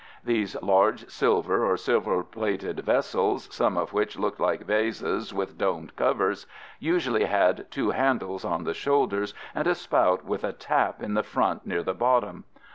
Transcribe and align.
These 0.23 0.59
large 0.63 1.07
silver 1.11 1.63
or 1.63 1.77
silver 1.77 2.23
plated 2.23 2.79
vessels, 2.79 3.47
some 3.53 3.77
of 3.77 3.93
which 3.93 4.17
looked 4.17 4.39
like 4.39 4.65
vases 4.65 5.31
with 5.31 5.59
domed 5.59 5.95
covers, 5.95 6.47
usually 6.79 7.25
had 7.25 7.69
two 7.69 7.91
handles 7.91 8.43
on 8.43 8.63
the 8.63 8.73
shoulders 8.73 9.35
and 9.53 9.67
a 9.67 9.75
spout 9.75 10.25
with 10.25 10.43
a 10.43 10.53
tap 10.53 11.03
in 11.03 11.13
the 11.13 11.21
front 11.21 11.67
near 11.67 11.83
the 11.83 11.93
bottom. 11.93 12.45